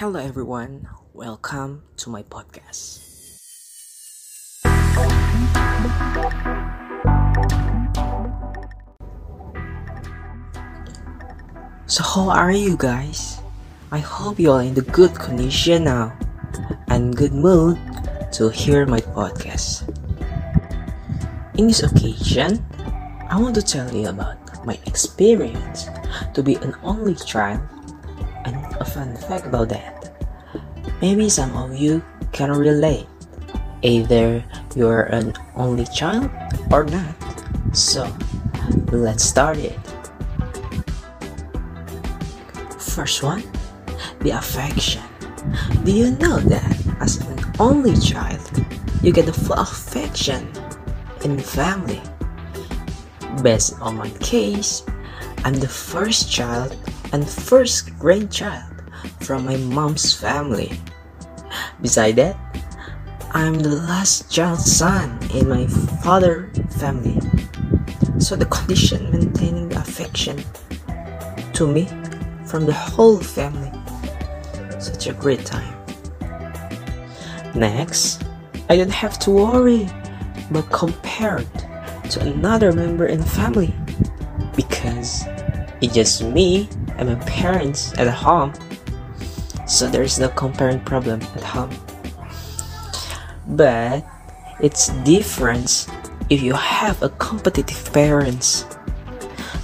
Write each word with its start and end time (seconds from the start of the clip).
Hello, 0.00 0.18
everyone. 0.18 0.88
Welcome 1.12 1.84
to 2.00 2.08
my 2.08 2.24
podcast. 2.24 3.04
So, 11.84 12.00
how 12.00 12.32
are 12.32 12.56
you 12.56 12.80
guys? 12.80 13.36
I 13.92 13.98
hope 14.00 14.40
you 14.40 14.50
are 14.52 14.64
in 14.64 14.72
the 14.72 14.80
good 14.80 15.12
condition 15.12 15.84
now 15.84 16.16
and 16.88 17.12
good 17.14 17.36
mood 17.36 17.76
to 18.40 18.48
hear 18.48 18.88
my 18.88 19.04
podcast. 19.12 19.84
In 21.60 21.68
this 21.68 21.84
occasion, 21.84 22.64
I 23.28 23.36
want 23.36 23.54
to 23.60 23.62
tell 23.62 23.92
you 23.92 24.08
about 24.08 24.40
my 24.64 24.80
experience 24.88 25.92
to 26.32 26.42
be 26.42 26.56
an 26.64 26.72
only 26.80 27.14
child 27.14 27.60
and 28.44 28.56
a 28.80 28.84
fun 28.84 29.16
fact 29.16 29.46
about 29.46 29.68
that. 29.70 30.12
Maybe 31.00 31.28
some 31.28 31.56
of 31.56 31.74
you 31.74 32.02
can 32.32 32.50
relate. 32.50 33.06
Either 33.82 34.44
you're 34.76 35.10
an 35.10 35.34
only 35.56 35.86
child 35.86 36.30
or 36.70 36.84
not. 36.84 37.14
So, 37.72 38.06
let's 38.92 39.24
start 39.24 39.58
it. 39.58 39.78
First 42.78 43.22
one, 43.22 43.42
the 44.20 44.30
affection. 44.30 45.02
Do 45.82 45.90
you 45.90 46.12
know 46.22 46.38
that 46.38 46.76
as 47.00 47.16
an 47.26 47.40
only 47.58 47.96
child, 47.98 48.40
you 49.02 49.12
get 49.12 49.26
the 49.26 49.32
full 49.32 49.58
affection 49.58 50.46
in 51.24 51.36
the 51.36 51.42
family? 51.42 52.00
Based 53.42 53.74
on 53.80 53.96
my 53.96 54.10
case, 54.20 54.84
I'm 55.44 55.54
the 55.54 55.68
first 55.68 56.30
child 56.30 56.76
and 57.12 57.28
first 57.28 57.98
grandchild 57.98 58.82
from 59.20 59.44
my 59.44 59.56
mom's 59.56 60.14
family. 60.14 60.78
Beside 61.80 62.14
that, 62.16 62.36
I'm 63.32 63.58
the 63.58 63.70
last 63.70 64.30
child 64.30 64.60
son 64.60 65.18
in 65.34 65.48
my 65.48 65.66
father 66.02 66.48
family. 66.78 67.18
So 68.20 68.36
the 68.36 68.46
condition 68.46 69.10
maintaining 69.10 69.70
the 69.70 69.80
affection 69.80 70.38
to 71.54 71.66
me 71.66 71.88
from 72.46 72.64
the 72.64 72.72
whole 72.72 73.18
family. 73.18 73.72
Such 74.78 75.08
a 75.08 75.12
great 75.12 75.44
time. 75.44 75.74
Next, 77.56 78.22
I 78.68 78.76
don't 78.76 78.94
have 78.94 79.18
to 79.20 79.30
worry 79.32 79.88
but 80.52 80.70
compared 80.70 81.48
to 82.10 82.20
another 82.20 82.70
member 82.70 83.06
in 83.06 83.18
the 83.18 83.26
family 83.26 83.74
because 84.56 85.24
it's 85.80 85.94
just 85.94 86.22
me 86.22 86.68
and 86.96 87.08
my 87.08 87.14
parents 87.26 87.92
at 87.98 88.08
home. 88.08 88.52
So 89.66 89.88
there's 89.88 90.18
no 90.18 90.28
comparing 90.28 90.80
problem 90.80 91.22
at 91.22 91.42
home. 91.42 91.70
But 93.48 94.04
it's 94.60 94.88
different 95.02 95.88
if 96.30 96.42
you 96.42 96.54
have 96.54 97.02
a 97.02 97.08
competitive 97.10 97.92
parents. 97.92 98.64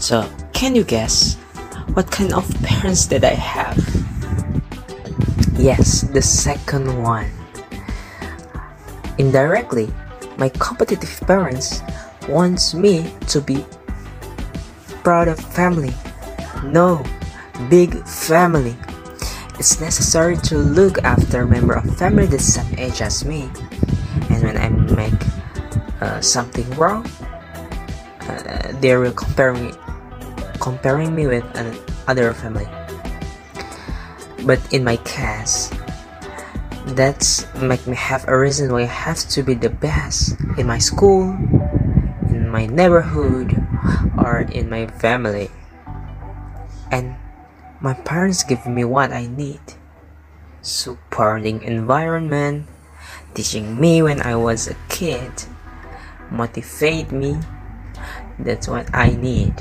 So 0.00 0.28
can 0.52 0.74
you 0.74 0.84
guess 0.84 1.34
what 1.94 2.10
kind 2.10 2.32
of 2.32 2.48
parents 2.62 3.06
that 3.06 3.24
i 3.24 3.34
have? 3.34 3.76
Yes 5.58 6.02
the 6.02 6.22
second 6.22 7.02
one. 7.02 7.30
Indirectly 9.18 9.92
my 10.36 10.48
competitive 10.50 11.20
parents 11.26 11.82
wants 12.28 12.74
me 12.74 13.12
to 13.28 13.40
be 13.40 13.64
proud 15.06 15.28
of 15.28 15.38
family. 15.38 15.94
No 16.64 16.98
big 17.70 17.94
family. 18.08 18.74
It's 19.54 19.80
necessary 19.80 20.36
to 20.50 20.58
look 20.58 20.98
after 21.04 21.42
a 21.42 21.46
member 21.46 21.74
of 21.74 21.86
family 21.96 22.26
the 22.26 22.40
same 22.40 22.74
age 22.76 23.00
as 23.00 23.24
me. 23.24 23.48
And 24.34 24.42
when 24.42 24.58
i 24.58 24.68
make 24.98 25.14
uh, 26.02 26.20
something 26.20 26.68
wrong 26.74 27.06
uh, 28.26 28.72
they 28.80 28.96
will 28.96 29.12
compare 29.12 29.54
me 29.54 29.70
comparing 30.58 31.14
me 31.14 31.28
with 31.28 31.46
another 31.54 32.34
family. 32.34 32.66
But 34.42 34.58
in 34.74 34.82
my 34.82 34.96
case 35.06 35.70
that's 36.98 37.46
make 37.62 37.86
me 37.86 37.94
have 37.94 38.26
a 38.26 38.36
reason 38.36 38.72
why 38.72 38.82
I 38.82 38.90
have 39.06 39.22
to 39.38 39.44
be 39.44 39.54
the 39.54 39.70
best 39.70 40.34
in 40.58 40.66
my 40.66 40.78
school, 40.78 41.30
my 42.56 42.64
neighborhood, 42.64 43.52
or 44.16 44.48
in 44.48 44.72
my 44.72 44.88
family. 44.88 45.52
And 46.88 47.12
my 47.84 47.92
parents 47.92 48.48
give 48.48 48.64
me 48.64 48.80
what 48.80 49.12
I 49.12 49.28
need. 49.28 49.60
Supporting 50.64 51.60
environment, 51.60 52.64
teaching 53.36 53.76
me 53.76 54.00
when 54.00 54.24
I 54.24 54.40
was 54.40 54.72
a 54.72 54.76
kid, 54.88 55.44
motivate 56.32 57.12
me. 57.12 57.36
That's 58.40 58.72
what 58.72 58.88
I 58.96 59.12
need. 59.12 59.52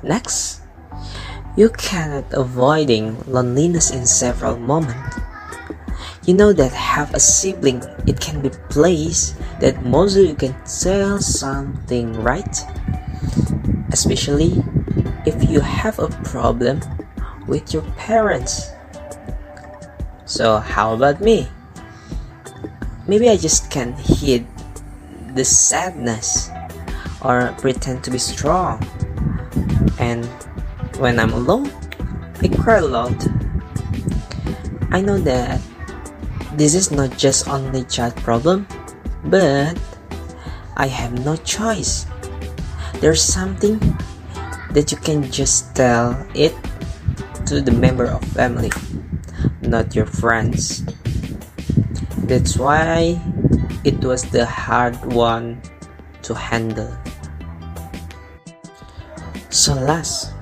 Next, 0.00 0.64
you 1.60 1.68
cannot 1.76 2.32
avoiding 2.32 3.20
loneliness 3.28 3.92
in 3.92 4.08
several 4.08 4.56
moments. 4.56 5.25
You 6.26 6.34
know 6.34 6.52
that 6.52 6.72
have 6.72 7.14
a 7.14 7.20
sibling, 7.20 7.84
it 8.04 8.18
can 8.18 8.42
be 8.42 8.50
place 8.68 9.36
that 9.60 9.86
most 9.86 10.16
you 10.16 10.34
can 10.34 10.56
tell 10.66 11.20
something 11.20 12.12
right. 12.14 12.58
Especially 13.92 14.58
if 15.24 15.48
you 15.48 15.60
have 15.60 16.00
a 16.00 16.08
problem 16.26 16.82
with 17.46 17.72
your 17.72 17.82
parents. 17.94 18.72
So 20.24 20.58
how 20.58 20.94
about 20.94 21.20
me? 21.20 21.46
Maybe 23.06 23.30
I 23.30 23.36
just 23.36 23.70
can't 23.70 23.94
hide 23.94 24.46
the 25.36 25.44
sadness 25.44 26.50
or 27.22 27.54
pretend 27.58 28.02
to 28.02 28.10
be 28.10 28.18
strong 28.18 28.82
and 30.00 30.26
when 30.98 31.20
I'm 31.20 31.32
alone, 31.32 31.70
I 32.42 32.48
cry 32.48 32.78
a 32.78 32.84
lot. 32.84 33.14
I 34.90 35.00
know 35.00 35.18
that 35.18 35.60
this 36.56 36.74
is 36.74 36.90
not 36.90 37.16
just 37.16 37.48
only 37.48 37.84
child 37.84 38.16
problem, 38.24 38.66
but 39.24 39.76
I 40.76 40.88
have 40.88 41.12
no 41.24 41.36
choice. 41.36 42.06
There's 43.00 43.20
something 43.20 43.78
that 44.72 44.88
you 44.90 44.96
can 44.96 45.30
just 45.30 45.76
tell 45.76 46.16
it 46.34 46.56
to 47.46 47.60
the 47.60 47.72
member 47.72 48.06
of 48.06 48.24
family, 48.32 48.72
not 49.60 49.94
your 49.94 50.06
friends. 50.06 50.84
That's 52.24 52.56
why 52.56 53.20
it 53.84 54.02
was 54.02 54.24
the 54.24 54.46
hard 54.46 54.96
one 55.12 55.60
to 56.22 56.34
handle. 56.34 56.90
So 59.50 59.74
last 59.74 60.32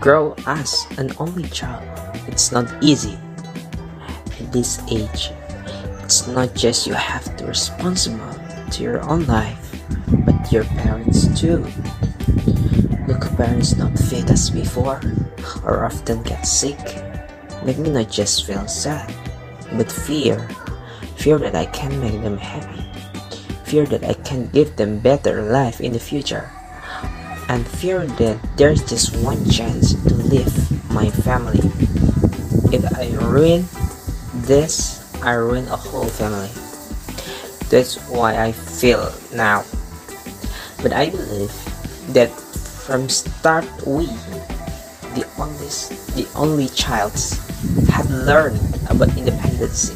grow 0.00 0.34
as 0.46 0.86
an 0.96 1.12
only 1.18 1.48
child. 1.52 1.84
It's 2.26 2.50
not 2.50 2.66
easy. 2.82 3.18
This 4.52 4.78
age, 4.92 5.32
it's 6.04 6.28
not 6.28 6.54
just 6.54 6.86
you 6.86 6.92
have 6.92 7.24
to 7.38 7.46
responsible 7.46 8.36
to 8.70 8.82
your 8.82 9.00
own 9.08 9.24
life, 9.24 9.80
but 10.26 10.52
your 10.52 10.64
parents 10.76 11.24
too. 11.40 11.64
Look, 13.08 13.24
parents 13.36 13.76
not 13.76 13.98
fit 13.98 14.28
as 14.30 14.50
before, 14.50 15.00
or 15.64 15.84
often 15.84 16.22
get 16.22 16.44
sick. 16.44 16.78
Make 17.64 17.78
me 17.78 17.90
not 17.90 18.10
just 18.10 18.44
feel 18.44 18.68
sad, 18.68 19.08
but 19.72 19.90
fear. 19.90 20.46
Fear 21.16 21.38
that 21.38 21.54
I 21.54 21.64
can 21.66 21.98
make 22.00 22.20
them 22.20 22.36
happy. 22.36 22.84
Fear 23.64 23.86
that 23.86 24.04
I 24.04 24.12
can 24.20 24.48
give 24.48 24.76
them 24.76 24.98
better 25.00 25.42
life 25.42 25.80
in 25.80 25.94
the 25.94 25.98
future 25.98 26.50
and 27.48 27.66
fear 27.66 28.06
that 28.06 28.38
there's 28.56 28.82
just 28.88 29.16
one 29.18 29.44
chance 29.48 29.92
to 30.04 30.14
live 30.14 30.52
my 30.90 31.10
family. 31.10 31.60
If 32.72 32.84
I 32.96 33.12
ruin 33.16 33.64
this, 34.42 35.00
I 35.22 35.34
ruin 35.34 35.68
a 35.68 35.76
whole 35.76 36.08
family. 36.08 36.50
That's 37.70 37.96
why 38.08 38.36
I 38.36 38.52
feel 38.52 39.12
now. 39.32 39.64
But 40.82 40.92
I 40.92 41.10
believe 41.10 41.54
that 42.12 42.30
from 42.82 43.08
start 43.08 43.64
we, 43.86 44.06
the 45.14 45.24
only 45.38 45.70
the 46.18 46.28
only 46.34 46.68
child, 46.68 47.14
had 47.88 48.10
learned 48.10 48.60
about 48.90 49.16
independence. 49.16 49.94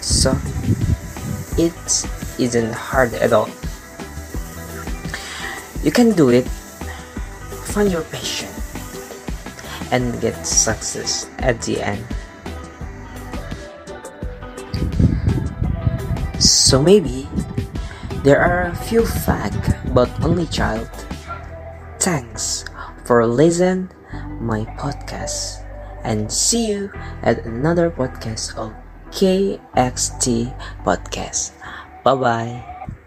So 0.00 0.32
it 1.58 1.74
isn't 2.38 2.72
hard 2.72 3.12
at 3.14 3.32
all. 3.32 3.50
You 5.82 5.90
can 5.90 6.12
do 6.12 6.30
it. 6.30 6.46
Find 7.74 7.90
your 7.90 8.02
passion 8.08 8.48
and 9.90 10.20
get 10.20 10.46
success 10.46 11.28
at 11.38 11.60
the 11.62 11.82
end. 11.82 12.06
So 16.60 16.76
maybe 16.76 17.24
there 18.20 18.36
are 18.36 18.68
a 18.68 18.76
few 18.76 19.06
facts 19.08 19.72
about 19.88 20.12
only 20.20 20.44
child. 20.44 20.92
Thanks 21.96 22.68
for 23.08 23.24
listening 23.24 23.88
my 24.44 24.68
podcast 24.76 25.64
and 26.04 26.28
see 26.28 26.68
you 26.68 26.92
at 27.24 27.48
another 27.48 27.88
podcast 27.88 28.60
of 28.60 28.76
KXT 29.08 30.52
Podcast. 30.84 31.56
Bye 32.04 32.20
bye. 32.20 32.99